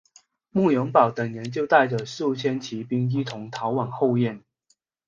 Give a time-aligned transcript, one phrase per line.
[0.49, 4.43] 慕容宝等人就带着数千骑兵一同逃返后燕。